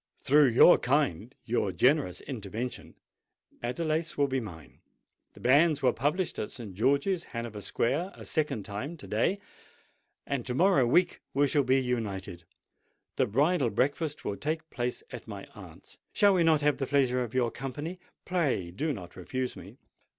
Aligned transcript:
Through 0.19 0.47
your 0.47 0.79
kind—your 0.79 1.71
generous 1.73 2.21
intervention, 2.21 2.95
Adelais 3.61 4.17
will 4.17 4.25
be 4.25 4.39
mine. 4.39 4.79
The 5.33 5.39
banns 5.39 5.83
were 5.83 5.93
published 5.93 6.39
at 6.39 6.49
St. 6.49 6.73
George's, 6.73 7.25
Hanover 7.35 7.61
Square, 7.61 8.13
a 8.15 8.25
second 8.25 8.63
time 8.65 8.97
to 8.97 9.05
day; 9.05 9.39
and 10.25 10.43
to 10.47 10.55
morrow 10.55 10.87
week 10.87 11.21
we 11.35 11.47
shall 11.47 11.61
be 11.61 11.79
united. 11.79 12.45
The 13.17 13.27
bridal 13.27 13.69
breakfast 13.69 14.25
will 14.25 14.37
take 14.37 14.71
place 14.71 15.03
at 15.11 15.27
my 15.27 15.45
aunt's: 15.53 15.99
shall 16.13 16.33
we 16.33 16.41
not 16.43 16.61
have 16.61 16.77
the 16.77 16.87
pleasure 16.87 17.21
of 17.21 17.35
your 17.35 17.51
company? 17.51 17.99
Pray, 18.25 18.71
do 18.71 18.93
not 18.93 19.15
refuse 19.15 19.55
me." 19.55 19.77